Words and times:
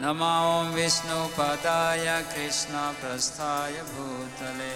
नमा 0.00 0.36
विष्णुपदाय 0.74 2.06
कृष्णप्रस्थाय 2.32 3.72
भूतले। 3.72 4.74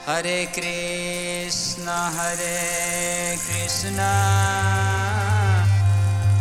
हरे 0.07 0.41
कृष्ण 0.55 1.87
हरे 2.17 2.61
कृष्ण। 3.45 3.99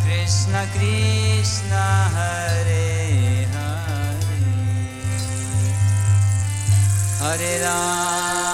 कृष्ण 0.04 0.52
कृष्ण 0.74 1.72
हरे 2.14 2.88
हरे। 3.54 4.42
हरे 7.18 7.54
राम 7.58 8.53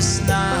this. 0.00 0.59